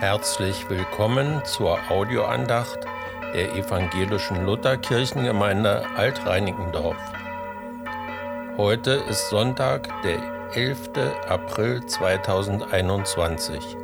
[0.00, 2.80] Herzlich willkommen zur Audioandacht
[3.32, 6.96] der evangelischen Lutherkirchengemeinde Altreinickendorf.
[8.56, 10.18] Heute ist Sonntag, der
[10.54, 10.90] 11.
[11.28, 13.76] April 2021.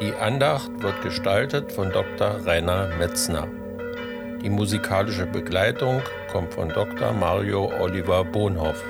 [0.00, 2.44] Die Andacht wird gestaltet von Dr.
[2.44, 3.46] Rainer Metzner.
[4.42, 6.02] Die musikalische Begleitung
[6.32, 7.12] kommt von Dr.
[7.12, 8.82] Mario Oliver Bohnhoff.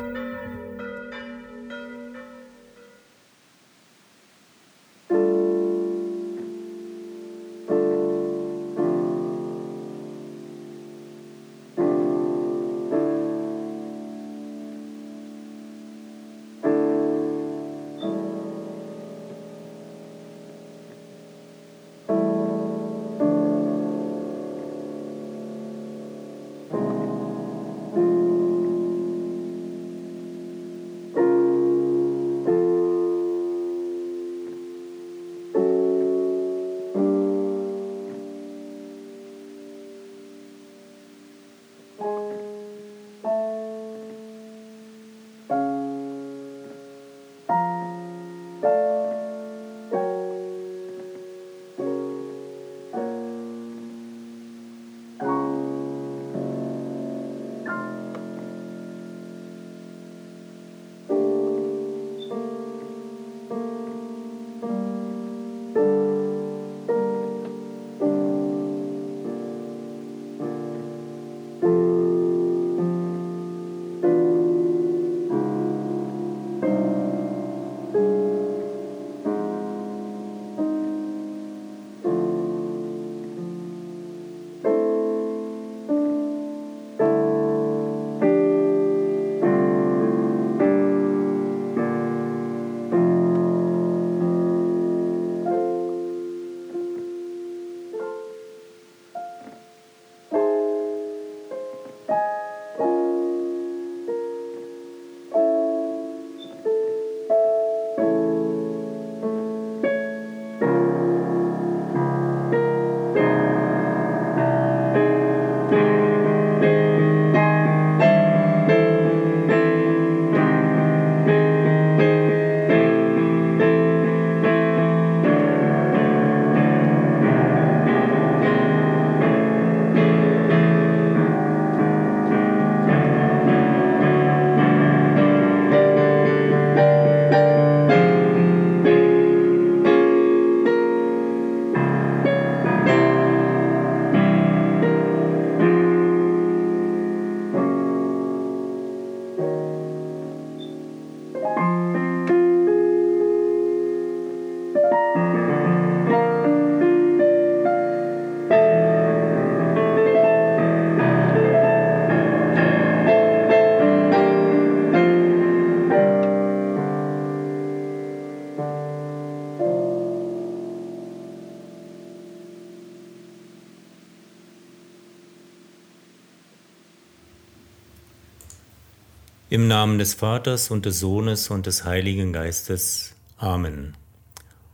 [179.83, 183.17] Namen des Vaters und des Sohnes und des Heiligen Geistes.
[183.37, 183.97] Amen.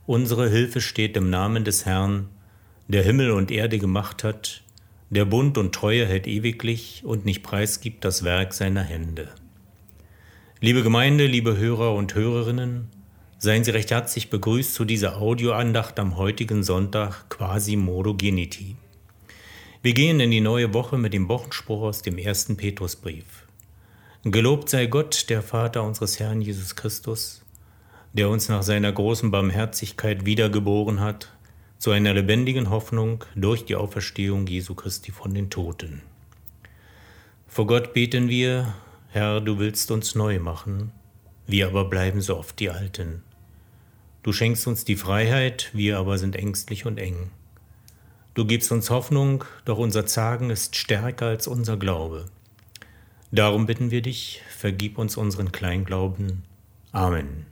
[0.05, 2.29] Unsere Hilfe steht im Namen des Herrn,
[2.87, 4.61] der Himmel und Erde gemacht hat,
[5.09, 9.29] der Bund und Treue hält ewiglich und nicht preisgibt das Werk seiner Hände.
[10.59, 12.89] Liebe Gemeinde, liebe Hörer und Hörerinnen,
[13.39, 18.75] seien Sie recht herzlich begrüßt zu dieser Audioandacht am heutigen Sonntag quasi Modo Geniti.
[19.81, 23.48] Wir gehen in die neue Woche mit dem Wochenspruch aus dem ersten Petrusbrief.
[24.25, 27.41] Gelobt sei Gott, der Vater unseres Herrn Jesus Christus,
[28.11, 31.31] der uns nach seiner großen Barmherzigkeit wiedergeboren hat
[31.77, 36.01] zu einer lebendigen Hoffnung durch die Auferstehung Jesu Christi von den Toten.
[37.47, 38.73] Vor Gott beten wir,
[39.07, 40.91] Herr, du willst uns neu machen,
[41.47, 43.23] wir aber bleiben so oft die Alten.
[44.21, 47.31] Du schenkst uns die Freiheit, wir aber sind ängstlich und eng.
[48.33, 52.25] Du gibst uns Hoffnung, doch unser Zagen ist stärker als unser Glaube.
[53.31, 56.43] Darum bitten wir dich, vergib uns unseren Kleinglauben.
[56.91, 57.45] Amen.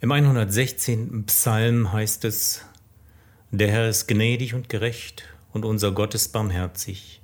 [0.00, 1.24] Im 116.
[1.26, 2.64] Psalm heißt es,
[3.52, 7.20] Der Herr ist gnädig und gerecht, und unser Gott ist barmherzig.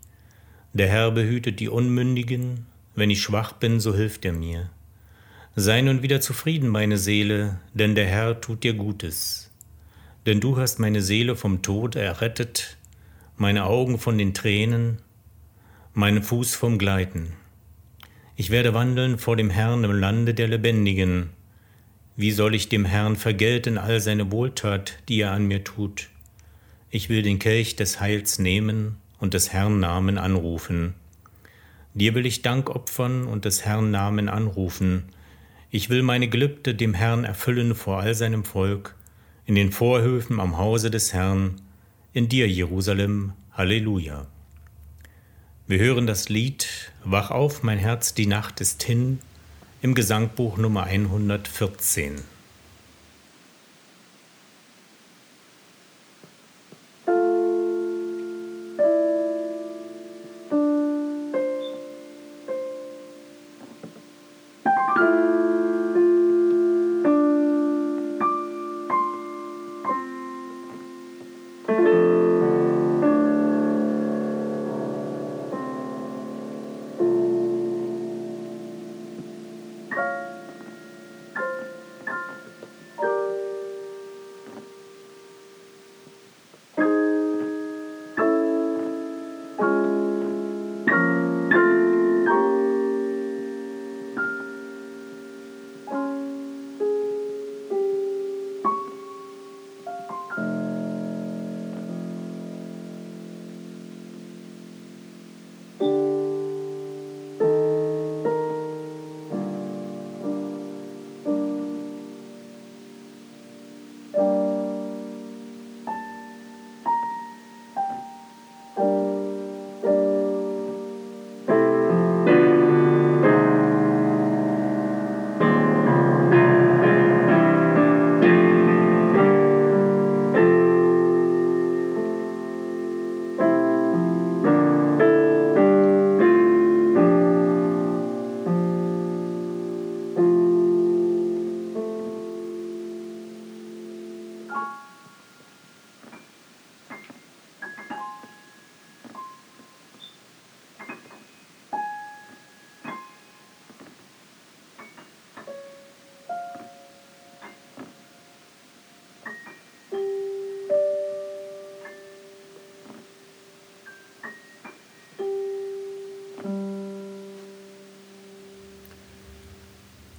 [0.72, 4.70] Der Herr behütet die Unmündigen, wenn ich schwach bin, so hilft er mir.
[5.56, 9.50] Sei nun wieder zufrieden, meine Seele, denn der Herr tut dir Gutes.
[10.26, 12.78] Denn du hast meine Seele vom Tod errettet,
[13.36, 14.98] meine Augen von den Tränen,
[15.94, 17.34] meinen Fuß vom Gleiten.
[18.34, 21.30] Ich werde wandeln vor dem Herrn im Lande der Lebendigen.
[22.16, 26.08] Wie soll ich dem Herrn vergelten all seine Wohltat, die er an mir tut?
[26.90, 30.94] Ich will den Kelch des Heils nehmen und des Herrn Namen anrufen.
[31.92, 35.04] Dir will ich Dank opfern und des Herrn Namen anrufen.
[35.70, 38.94] Ich will meine Gelübde dem Herrn erfüllen vor all seinem Volk,
[39.44, 41.60] in den Vorhöfen am Hause des Herrn,
[42.14, 43.32] in dir, Jerusalem.
[43.52, 44.31] Halleluja.
[45.72, 49.20] Wir hören das Lied Wach auf, mein Herz, die Nacht ist hin
[49.80, 52.16] im Gesangbuch Nummer 114.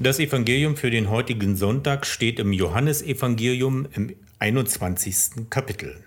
[0.04, 5.50] Das Evangelium für den heutigen Sonntag steht im Johannesevangelium im 21.
[5.50, 6.04] Kapitel.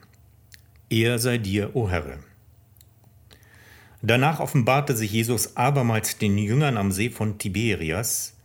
[0.90, 2.18] Er sei dir, o Herr.
[4.02, 8.36] Danach offenbarte sich Jesus abermals den Jüngern am See von Tiberias.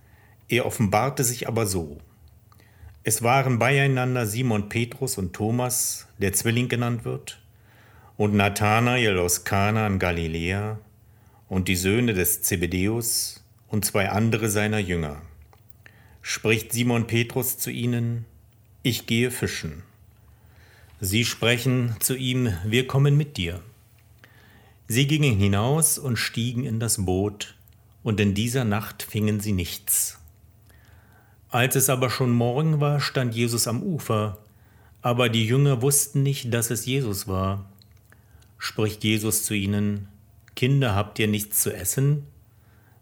[0.48, 1.98] Er offenbarte sich aber so.
[3.04, 7.42] Es waren beieinander Simon Petrus und Thomas, der Zwilling genannt wird,
[8.16, 10.80] und Nathanael aus Kana in Galiläa,
[11.50, 15.22] und die Söhne des Zebedäus und zwei andere seiner Jünger
[16.22, 18.26] spricht Simon Petrus zu ihnen,
[18.84, 19.84] ich gehe fischen.
[21.00, 23.62] Sie sprechen zu ihm, wir kommen mit dir.
[24.88, 27.56] Sie gingen hinaus und stiegen in das Boot,
[28.04, 30.20] und in dieser Nacht fingen sie nichts.
[31.50, 34.38] Als es aber schon Morgen war, stand Jesus am Ufer,
[35.02, 37.70] aber die Jünger wussten nicht, dass es Jesus war.
[38.58, 40.08] Spricht Jesus zu ihnen,
[40.56, 42.26] Kinder, habt ihr nichts zu essen?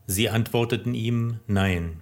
[0.08, 1.98] Sie antworteten ihm, Nein.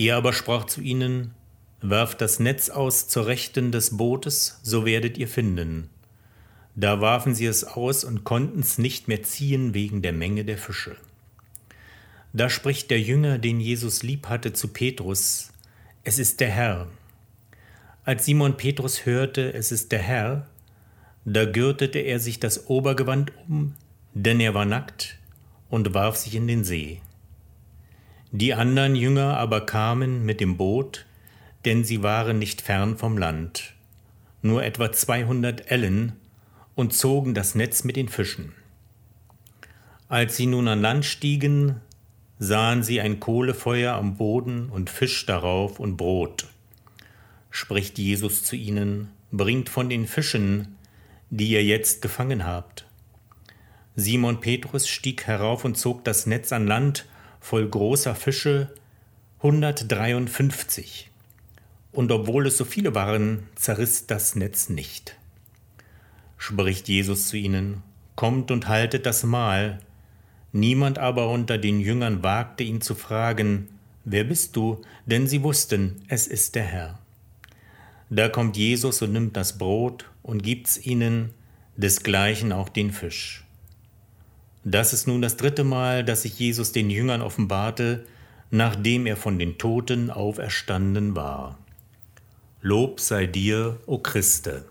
[0.00, 1.34] Er aber sprach zu ihnen,
[1.82, 5.90] Werft das Netz aus zur Rechten des Bootes, so werdet ihr finden.
[6.74, 10.56] Da warfen sie es aus und konnten es nicht mehr ziehen wegen der Menge der
[10.56, 10.96] Fische.
[12.32, 15.50] Da spricht der Jünger, den Jesus lieb hatte, zu Petrus,
[16.02, 16.86] Es ist der Herr.
[18.06, 20.46] Als Simon Petrus hörte, es ist der Herr,
[21.26, 23.74] da gürtete er sich das Obergewand um,
[24.14, 25.18] denn er war nackt,
[25.68, 27.02] und warf sich in den See.
[28.32, 31.06] Die anderen Jünger aber kamen mit dem Boot,
[31.64, 33.74] denn sie waren nicht fern vom Land,
[34.40, 36.12] nur etwa zweihundert Ellen,
[36.76, 38.52] und zogen das Netz mit den Fischen.
[40.08, 41.80] Als sie nun an Land stiegen,
[42.38, 46.46] sahen sie ein Kohlefeuer am Boden und Fisch darauf und Brot.
[47.50, 50.76] Spricht Jesus zu ihnen, bringt von den Fischen,
[51.28, 52.86] die ihr jetzt gefangen habt.
[53.96, 57.06] Simon Petrus stieg herauf und zog das Netz an Land
[57.40, 58.72] voll großer Fische
[59.38, 61.10] 153.
[61.92, 65.16] Und obwohl es so viele waren, zerriss das Netz nicht.
[66.38, 67.82] Spricht Jesus zu ihnen,
[68.16, 69.80] Kommt und haltet das Mahl.
[70.52, 73.68] Niemand aber unter den Jüngern wagte ihn zu fragen,
[74.04, 74.82] Wer bist du?
[75.06, 76.98] Denn sie wussten, es ist der Herr.
[78.08, 81.30] Da kommt Jesus und nimmt das Brot und gibt's ihnen,
[81.76, 83.44] desgleichen auch den Fisch.
[84.64, 88.04] Das ist nun das dritte Mal, dass sich Jesus den Jüngern offenbarte,
[88.50, 91.58] nachdem er von den Toten auferstanden war.
[92.60, 94.64] Lob sei dir, o Christe.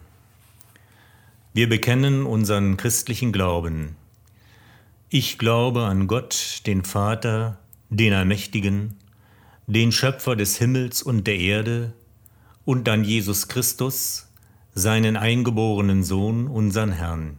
[1.53, 3.95] Wir bekennen unseren christlichen Glauben.
[5.09, 7.57] Ich glaube an Gott, den Vater,
[7.89, 8.95] den Allmächtigen,
[9.65, 11.93] den Schöpfer des Himmels und der Erde,
[12.63, 14.27] und an Jesus Christus,
[14.75, 17.38] seinen eingeborenen Sohn, unseren Herrn,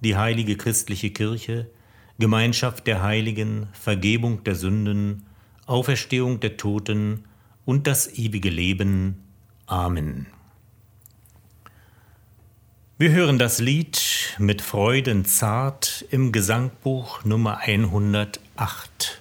[0.00, 1.70] die heilige christliche Kirche,
[2.18, 5.24] Gemeinschaft der Heiligen, Vergebung der Sünden,
[5.66, 7.24] Auferstehung der Toten
[7.64, 9.22] und das ewige Leben.
[9.66, 10.26] Amen.
[12.96, 19.20] Wir hören das Lied mit Freuden zart im Gesangbuch Nummer 108.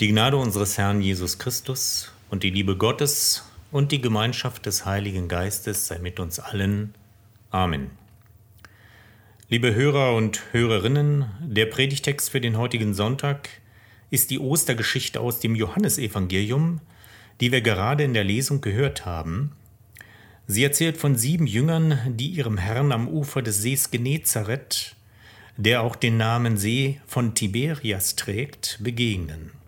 [0.00, 5.28] Die Gnade unseres Herrn Jesus Christus und die Liebe Gottes und die Gemeinschaft des Heiligen
[5.28, 6.94] Geistes sei mit uns allen.
[7.50, 7.90] Amen.
[9.50, 13.50] Liebe Hörer und Hörerinnen, der Predigtext für den heutigen Sonntag
[14.08, 16.80] ist die Ostergeschichte aus dem Johannesevangelium,
[17.42, 19.52] die wir gerade in der Lesung gehört haben.
[20.46, 24.96] Sie erzählt von sieben Jüngern, die ihrem Herrn am Ufer des Sees Genezareth,
[25.58, 29.59] der auch den Namen See von Tiberias trägt, begegnen.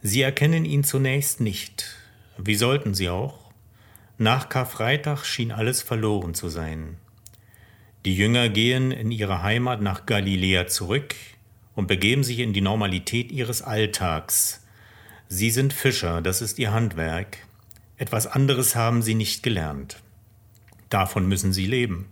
[0.00, 1.96] Sie erkennen ihn zunächst nicht.
[2.36, 3.50] Wie sollten sie auch?
[4.16, 6.96] Nach Karfreitag schien alles verloren zu sein.
[8.04, 11.16] Die Jünger gehen in ihre Heimat nach Galiläa zurück
[11.74, 14.64] und begeben sich in die Normalität ihres Alltags.
[15.26, 17.38] Sie sind Fischer, das ist ihr Handwerk.
[17.96, 20.00] Etwas anderes haben sie nicht gelernt.
[20.90, 22.06] Davon müssen sie leben.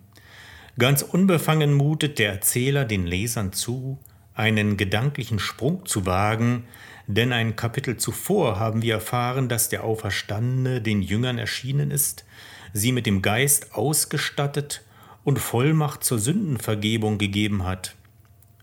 [0.76, 3.98] Ganz unbefangen mutet der Erzähler den Lesern zu,
[4.34, 6.64] einen gedanklichen Sprung zu wagen,
[7.06, 12.24] denn ein Kapitel zuvor haben wir erfahren, dass der Auferstandene den Jüngern erschienen ist,
[12.72, 14.82] sie mit dem Geist ausgestattet
[15.24, 17.94] und Vollmacht zur Sündenvergebung gegeben hat.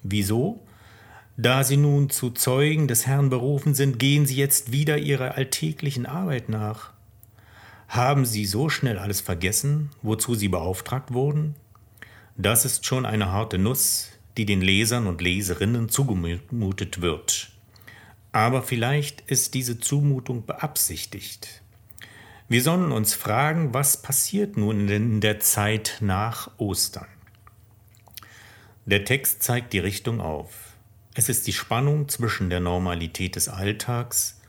[0.01, 0.61] Wieso?
[1.35, 6.05] Da sie nun zu Zeugen des Herrn berufen sind, gehen sie jetzt wieder ihrer alltäglichen
[6.05, 6.91] Arbeit nach.
[7.87, 11.55] Haben sie so schnell alles vergessen, wozu sie beauftragt wurden?
[12.35, 17.52] Das ist schon eine harte Nuss, die den Lesern und Leserinnen zugemutet wird.
[18.33, 21.61] Aber vielleicht ist diese Zumutung beabsichtigt.
[22.49, 27.07] Wir sollen uns fragen, was passiert nun in der Zeit nach Ostern?
[28.85, 30.73] Der Text zeigt die Richtung auf.
[31.13, 34.41] Es ist die Spannung zwischen der Normalität des Alltags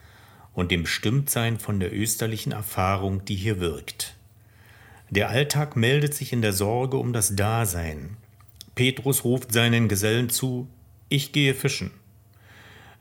[0.55, 4.17] und dem Bestimmtsein von der österlichen Erfahrung, die hier wirkt.
[5.11, 8.17] Der Alltag meldet sich in der Sorge um das Dasein.
[8.75, 10.69] Petrus ruft seinen Gesellen zu,
[11.11, 11.91] ich gehe fischen.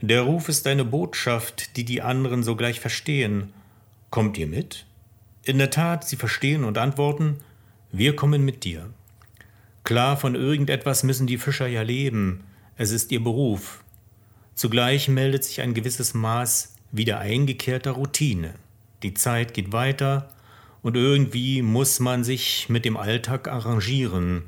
[0.06, 3.54] Der Ruf ist eine Botschaft, die die anderen sogleich verstehen.
[4.10, 4.86] Kommt ihr mit?
[5.46, 7.38] In der Tat, sie verstehen und antworten,
[7.94, 8.90] wir kommen mit dir.
[9.86, 12.44] Klar, von irgendetwas müssen die Fischer ja leben,
[12.76, 13.82] es ist ihr Beruf.
[14.56, 18.56] Zugleich meldet sich ein gewisses Maß wieder eingekehrter Routine.
[19.04, 20.28] Die Zeit geht weiter
[20.82, 24.44] und irgendwie muss man sich mit dem Alltag arrangieren.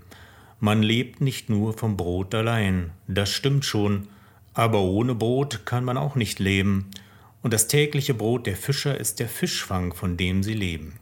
[0.59, 4.09] Man lebt nicht nur vom Brot allein, das stimmt schon,
[4.55, 6.89] aber ohne Brot kann man auch nicht leben
[7.43, 10.99] und das tägliche Brot der Fischer ist der Fischfang, von dem sie leben.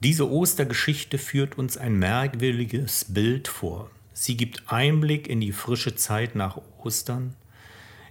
[0.00, 3.90] Diese Ostergeschichte führt uns ein merkwürdiges Bild vor.
[4.12, 7.34] Sie gibt Einblick in die frische Zeit nach Ostern,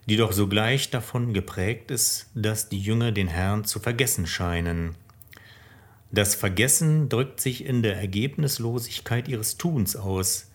[0.07, 4.95] die doch sogleich davon geprägt ist, dass die Jünger den Herrn zu vergessen scheinen.
[6.11, 10.49] Das Vergessen drückt sich in der Ergebnislosigkeit ihres Tuns aus.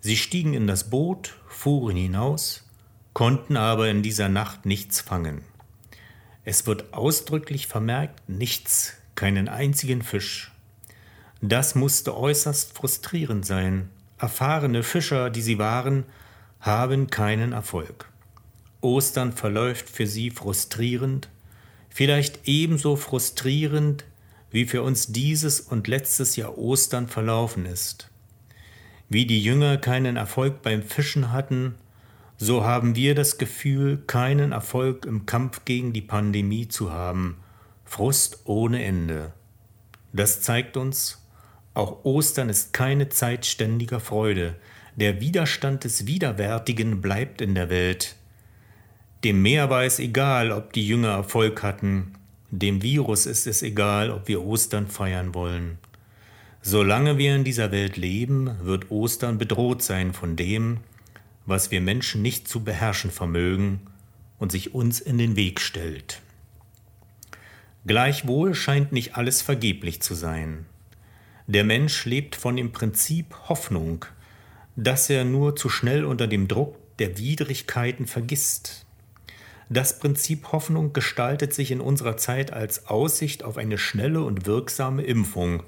[0.00, 2.64] Sie stiegen in das Boot, fuhren hinaus,
[3.12, 5.42] konnten aber in dieser Nacht nichts fangen.
[6.44, 10.52] Es wird ausdrücklich vermerkt, nichts, keinen einzigen Fisch.
[11.40, 13.88] Das musste äußerst frustrierend sein.
[14.18, 16.04] Erfahrene Fischer, die sie waren,
[16.60, 18.08] haben keinen Erfolg.
[18.80, 21.28] Ostern verläuft für sie frustrierend,
[21.88, 24.04] vielleicht ebenso frustrierend,
[24.50, 28.08] wie für uns dieses und letztes Jahr Ostern verlaufen ist.
[29.08, 31.74] Wie die Jünger keinen Erfolg beim Fischen hatten,
[32.44, 37.36] so haben wir das Gefühl, keinen Erfolg im Kampf gegen die Pandemie zu haben.
[37.84, 39.32] Frust ohne Ende.
[40.12, 41.24] Das zeigt uns,
[41.72, 44.56] auch Ostern ist keine Zeit ständiger Freude.
[44.96, 48.16] Der Widerstand des Widerwärtigen bleibt in der Welt.
[49.22, 52.14] Dem Meer war es egal, ob die Jünger Erfolg hatten.
[52.50, 55.78] Dem Virus ist es egal, ob wir Ostern feiern wollen.
[56.60, 60.78] Solange wir in dieser Welt leben, wird Ostern bedroht sein von dem,
[61.46, 63.80] was wir Menschen nicht zu beherrschen vermögen
[64.38, 66.20] und sich uns in den Weg stellt.
[67.86, 70.66] Gleichwohl scheint nicht alles vergeblich zu sein.
[71.48, 74.04] Der Mensch lebt von dem Prinzip Hoffnung,
[74.76, 78.86] dass er nur zu schnell unter dem Druck der Widrigkeiten vergisst.
[79.68, 85.02] Das Prinzip Hoffnung gestaltet sich in unserer Zeit als Aussicht auf eine schnelle und wirksame
[85.02, 85.62] Impfung.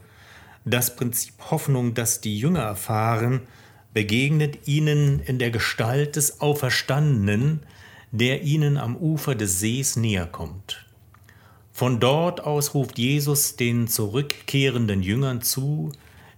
[0.64, 3.40] Das Prinzip Hoffnung, das die Jünger erfahren,
[3.94, 7.60] begegnet ihnen in der Gestalt des Auferstandenen,
[8.10, 10.84] der ihnen am Ufer des Sees näher kommt.
[11.72, 15.90] Von dort aus ruft Jesus den zurückkehrenden Jüngern zu,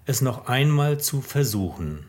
[0.07, 2.07] es noch einmal zu versuchen.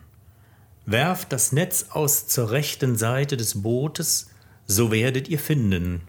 [0.86, 4.30] Werft das Netz aus zur rechten Seite des Bootes,
[4.66, 6.02] so werdet ihr finden.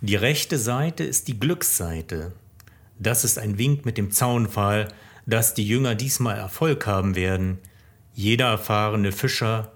[0.00, 2.32] Die rechte Seite ist die Glücksseite.
[2.98, 4.88] Das ist ein Wink mit dem Zaunpfahl,
[5.26, 7.58] dass die Jünger diesmal Erfolg haben werden.
[8.18, 9.72] Jeder erfahrene Fischer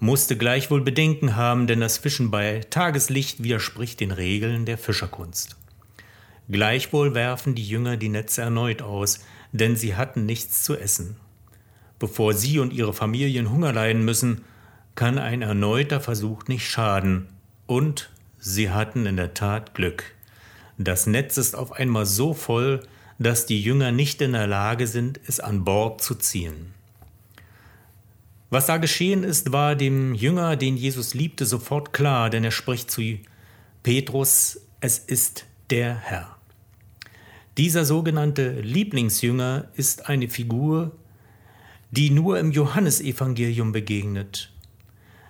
[0.00, 5.56] musste gleichwohl Bedenken haben, denn das Fischen bei Tageslicht widerspricht den Regeln der Fischerkunst.
[6.48, 9.20] Gleichwohl werfen die Jünger die Netze erneut aus,
[9.52, 11.18] denn sie hatten nichts zu essen.
[12.00, 14.42] Bevor sie und ihre Familien Hunger leiden müssen,
[14.96, 17.28] kann ein erneuter Versuch nicht schaden.
[17.68, 18.10] Und
[18.40, 20.02] sie hatten in der Tat Glück.
[20.78, 22.84] Das Netz ist auf einmal so voll,
[23.20, 26.74] dass die Jünger nicht in der Lage sind, es an Bord zu ziehen.
[28.50, 32.90] Was da geschehen ist, war dem Jünger, den Jesus liebte, sofort klar, denn er spricht
[32.90, 33.02] zu
[33.82, 36.36] Petrus, es ist der Herr.
[37.58, 40.92] Dieser sogenannte Lieblingsjünger ist eine Figur,
[41.90, 44.52] die nur im Johannesevangelium begegnet.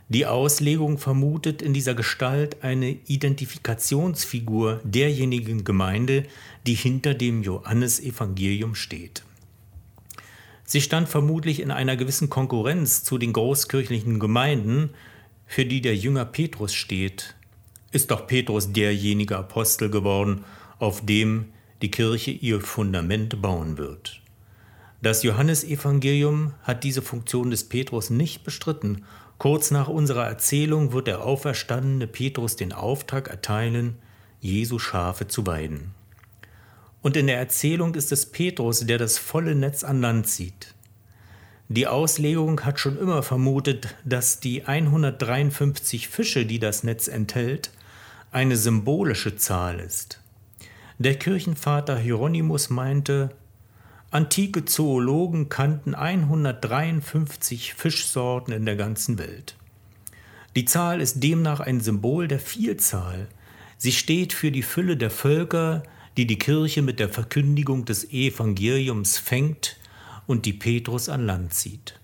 [0.09, 6.25] Die Auslegung vermutet in dieser Gestalt eine Identifikationsfigur derjenigen Gemeinde,
[6.67, 9.23] die hinter dem Johannesevangelium steht.
[10.71, 14.91] Sie stand vermutlich in einer gewissen Konkurrenz zu den großkirchlichen Gemeinden,
[15.47, 17.37] für die der Jünger Petrus steht.
[17.91, 20.45] Ist doch Petrus derjenige Apostel geworden,
[20.79, 21.47] auf dem
[21.81, 24.21] die Kirche ihr Fundament bauen wird.
[25.01, 29.07] Das Johannesevangelium hat diese Funktion des Petrus nicht bestritten.
[29.39, 33.97] Kurz nach unserer Erzählung wird der auferstandene Petrus den Auftrag erteilen,
[34.39, 35.95] Jesu Schafe zu weiden.
[37.03, 40.75] Und in der Erzählung ist es Petrus, der das volle Netz an Land zieht.
[41.69, 47.71] Die Auslegung hat schon immer vermutet, dass die 153 Fische, die das Netz enthält,
[48.33, 50.21] eine symbolische Zahl ist.
[50.99, 53.31] Der Kirchenvater Hieronymus meinte,
[54.11, 59.55] antike Zoologen kannten 153 Fischsorten in der ganzen Welt.
[60.57, 63.29] Die Zahl ist demnach ein Symbol der Vielzahl.
[63.77, 65.83] Sie steht für die Fülle der Völker,
[66.19, 69.77] die die Kirche mit der Verkündigung des Evangeliums fängt
[70.27, 72.01] und die Petrus an Land zieht.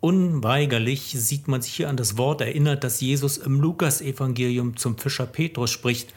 [0.00, 5.26] Unweigerlich sieht man sich hier an das Wort erinnert, das Jesus im Lukasevangelium zum Fischer
[5.26, 6.12] Petrus spricht: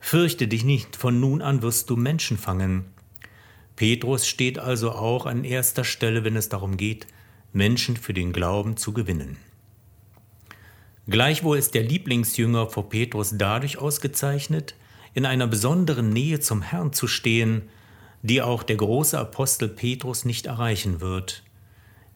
[0.00, 2.84] Fürchte dich nicht, von nun an wirst du Menschen fangen.
[3.74, 7.06] Petrus steht also auch an erster Stelle, wenn es darum geht,
[7.54, 9.38] Menschen für den Glauben zu gewinnen.
[11.08, 14.74] Gleichwohl ist der Lieblingsjünger vor Petrus dadurch ausgezeichnet,
[15.14, 17.62] in einer besonderen Nähe zum Herrn zu stehen,
[18.22, 21.42] die auch der große Apostel Petrus nicht erreichen wird.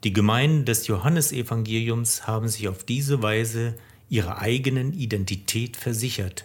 [0.04, 3.74] Die Gemeinden des Johannesevangeliums haben sich auf diese Weise
[4.08, 6.44] ihrer eigenen Identität versichert.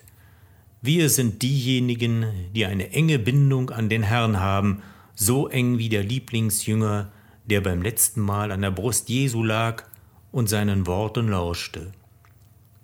[0.82, 4.82] Wir sind diejenigen, die eine enge Bindung an den Herrn haben,
[5.14, 7.12] so eng wie der Lieblingsjünger,
[7.46, 9.84] der beim letzten Mal an der Brust Jesu lag
[10.32, 11.92] und seinen Worten lauschte.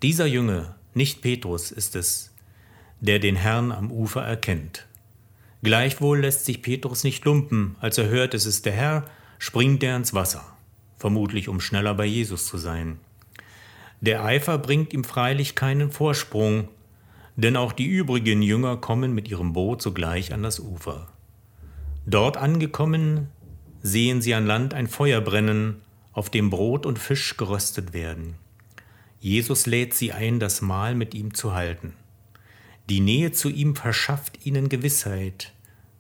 [0.04, 2.32] Dieser Jünger, nicht Petrus, ist es,
[3.00, 4.86] der den Herrn am Ufer erkennt.
[5.64, 9.06] Gleichwohl lässt sich Petrus nicht lumpen, als er hört, es ist der Herr,
[9.40, 10.44] springt er ins Wasser,
[10.98, 13.00] vermutlich um schneller bei Jesus zu sein.
[14.02, 16.68] Der Eifer bringt ihm freilich keinen Vorsprung,
[17.36, 21.08] denn auch die übrigen Jünger kommen mit ihrem Boot sogleich an das Ufer.
[22.06, 23.28] Dort angekommen,
[23.82, 25.82] sehen sie an Land ein Feuer brennen,
[26.14, 28.36] auf dem Brot und Fisch geröstet werden.
[29.20, 31.94] Jesus lädt sie ein, das Mahl mit ihm zu halten.
[32.90, 35.54] Die Nähe zu ihm verschafft ihnen Gewissheit.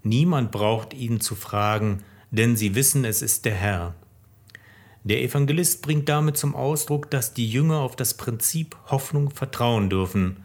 [0.03, 3.95] Niemand braucht ihn zu fragen, denn sie wissen, es ist der Herr.
[5.03, 10.37] Der Evangelist bringt damit zum Ausdruck, dass die Jünger auf das Prinzip Hoffnung vertrauen dürfen.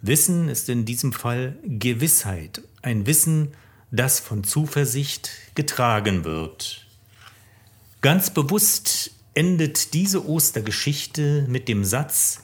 [0.00, 3.52] Wissen ist in diesem Fall Gewissheit, ein Wissen,
[3.90, 6.86] das von Zuversicht getragen wird.
[8.00, 12.40] Ganz bewusst endet diese Ostergeschichte mit dem Satz,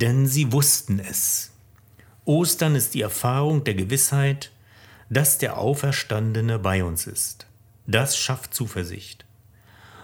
[0.00, 1.52] denn sie wussten es.
[2.28, 4.52] Ostern ist die Erfahrung der Gewissheit,
[5.08, 7.46] dass der Auferstandene bei uns ist.
[7.86, 9.24] Das schafft Zuversicht.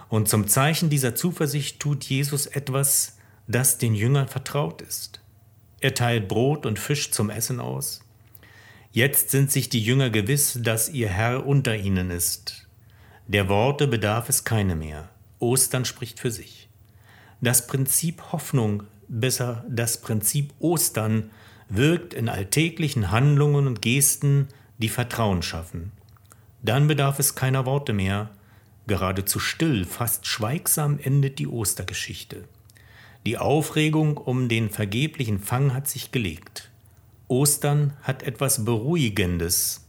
[0.09, 5.21] Und zum Zeichen dieser Zuversicht tut Jesus etwas, das den Jüngern vertraut ist.
[5.81, 8.01] Er teilt Brot und Fisch zum Essen aus.
[8.91, 12.67] Jetzt sind sich die Jünger gewiss, dass ihr Herr unter ihnen ist.
[13.27, 15.09] Der Worte bedarf es keine mehr.
[15.37, 16.69] Ostern spricht für sich.
[17.39, 21.29] Das Prinzip Hoffnung, besser das Prinzip Ostern,
[21.69, 24.47] wirkt in alltäglichen Handlungen und Gesten,
[24.77, 25.91] die Vertrauen schaffen.
[26.61, 28.29] Dann bedarf es keiner Worte mehr,
[28.87, 32.43] geradezu still, fast schweigsam endet die Ostergeschichte.
[33.25, 36.69] Die Aufregung um den vergeblichen Fang hat sich gelegt.
[37.27, 39.85] Ostern hat etwas Beruhigendes.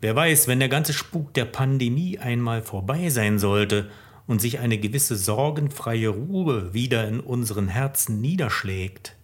[0.00, 3.90] Wer weiß, wenn der ganze Spuk der Pandemie einmal vorbei sein sollte
[4.26, 9.16] und sich eine gewisse sorgenfreie Ruhe wieder in unseren Herzen niederschlägt,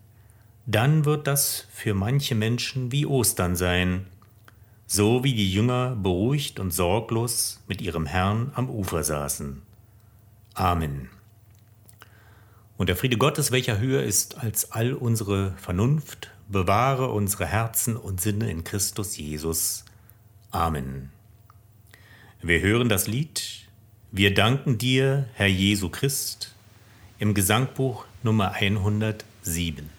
[0.67, 4.07] dann wird das für manche Menschen wie Ostern sein,
[4.87, 9.63] so wie die Jünger beruhigt und sorglos mit ihrem Herrn am Ufer saßen.
[10.55, 11.11] Amen.
[12.77, 18.21] Und der Friede Gottes, welcher höher ist als all unsere Vernunft, bewahre unsere Herzen und
[18.21, 19.85] Sinne in Christus Jesus.
[20.51, 21.11] Amen.
[22.43, 23.69] Wir hören das Lied
[24.13, 26.55] Wir danken dir, Herr Jesu Christ,
[27.19, 29.91] im Gesangbuch Nummer 107.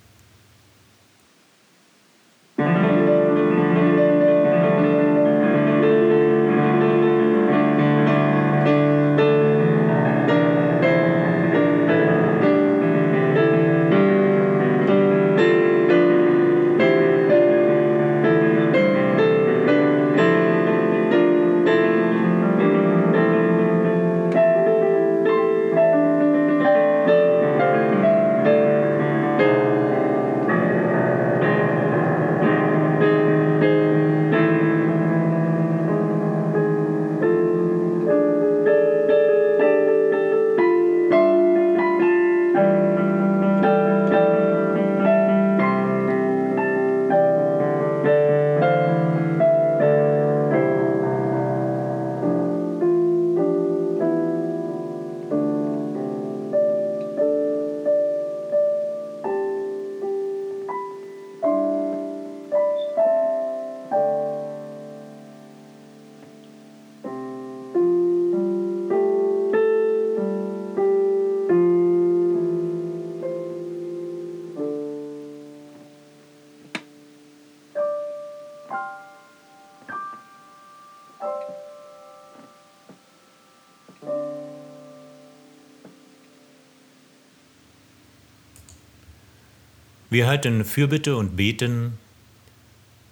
[90.16, 91.98] Wir halten Fürbitte und beten.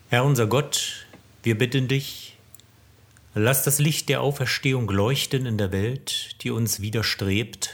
[0.07, 1.05] Herr unser Gott,
[1.43, 2.37] wir bitten dich,
[3.35, 7.71] lass das Licht der Auferstehung leuchten in der Welt, die uns widerstrebt.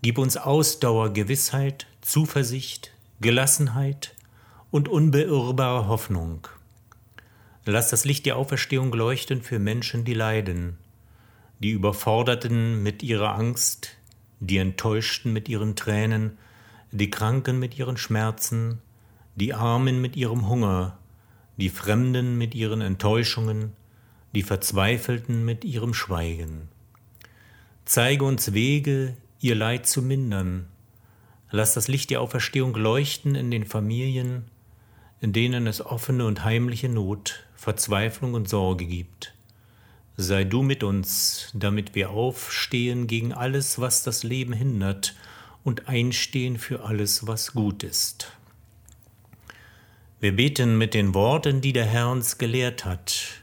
[0.00, 4.14] Gib uns Ausdauer, Gewissheit, Zuversicht, Gelassenheit
[4.70, 6.48] und unbeirrbare Hoffnung.
[7.66, 10.78] Lass das Licht der Auferstehung leuchten für Menschen, die leiden,
[11.58, 13.90] die Überforderten mit ihrer Angst,
[14.40, 16.38] die Enttäuschten mit ihren Tränen,
[16.92, 18.78] die Kranken mit ihren Schmerzen,
[19.34, 20.98] die Armen mit ihrem Hunger,
[21.56, 23.72] die Fremden mit ihren Enttäuschungen,
[24.34, 26.68] die Verzweifelten mit ihrem Schweigen.
[27.86, 30.66] Zeige uns Wege, ihr Leid zu mindern.
[31.50, 34.44] Lass das Licht der Auferstehung leuchten in den Familien,
[35.20, 39.34] in denen es offene und heimliche Not, Verzweiflung und Sorge gibt.
[40.16, 45.14] Sei du mit uns, damit wir aufstehen gegen alles, was das Leben hindert,
[45.64, 48.32] und einstehen für alles, was gut ist.
[50.20, 53.42] Wir beten mit den Worten, die der Herr uns gelehrt hat.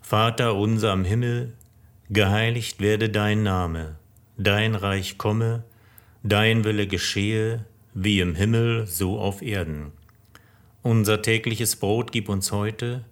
[0.00, 1.54] Vater unser am Himmel,
[2.08, 3.96] geheiligt werde dein Name,
[4.36, 5.64] dein Reich komme,
[6.22, 9.92] dein Wille geschehe, wie im Himmel, so auf Erden.
[10.82, 13.04] Unser tägliches Brot gib uns heute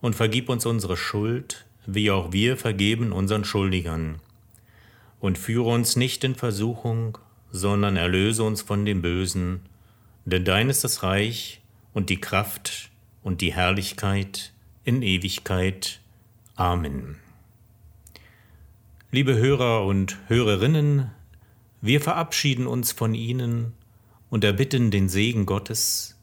[0.00, 4.20] und vergib uns unsere Schuld, wie auch wir vergeben unseren Schuldigern.
[5.20, 7.18] Und führe uns nicht in Versuchung,
[7.50, 9.60] sondern erlöse uns von dem Bösen,
[10.24, 11.60] denn dein ist das Reich
[11.94, 12.90] und die Kraft
[13.22, 14.52] und die Herrlichkeit
[14.84, 16.00] in Ewigkeit.
[16.56, 17.16] Amen.
[19.10, 21.10] Liebe Hörer und Hörerinnen,
[21.80, 23.72] wir verabschieden uns von Ihnen
[24.30, 26.16] und erbitten den Segen Gottes,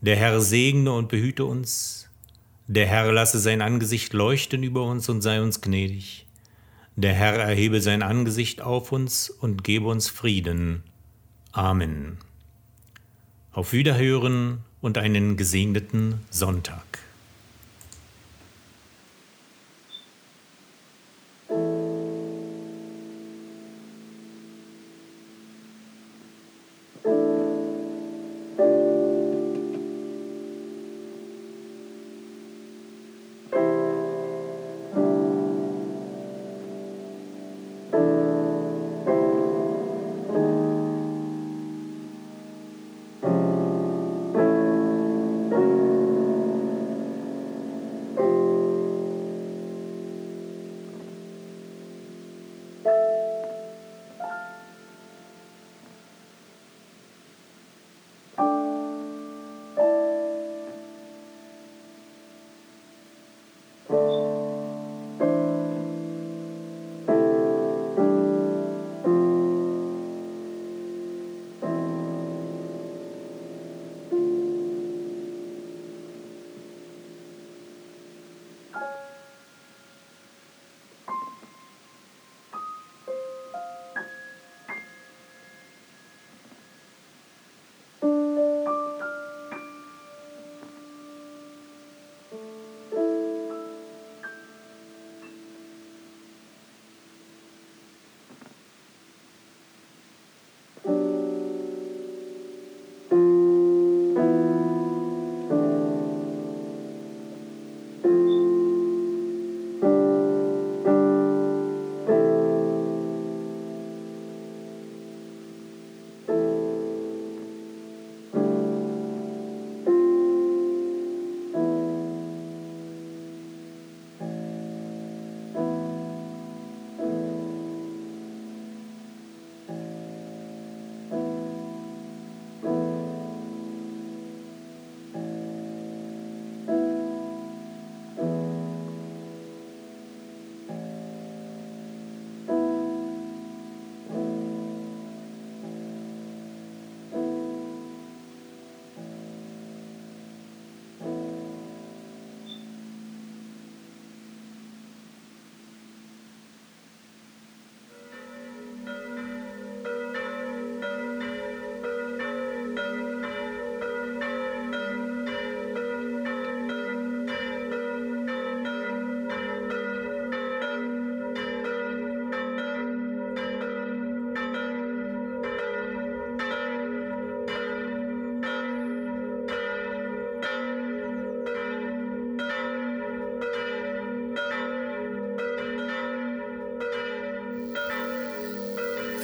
[0.00, 2.08] der Herr segne und behüte uns.
[2.66, 6.26] Der Herr lasse sein Angesicht leuchten über uns und sei uns gnädig.
[6.96, 10.82] Der Herr erhebe sein Angesicht auf uns und gebe uns Frieden.
[11.52, 12.18] Amen.
[13.50, 17.01] Auf Wiederhören und einen gesegneten Sonntag.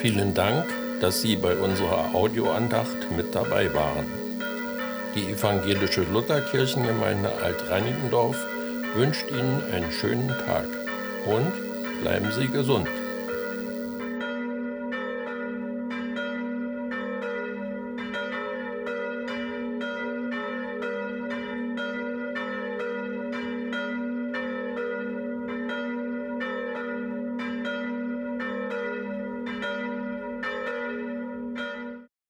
[0.00, 0.66] Vielen Dank
[1.00, 4.06] dass Sie bei unserer Audioandacht mit dabei waren.
[5.14, 8.36] Die evangelische Lutherkirchengemeinde Alt-Reinickendorf
[8.94, 10.66] wünscht Ihnen einen schönen Tag
[11.26, 11.52] und
[12.02, 12.88] bleiben Sie gesund.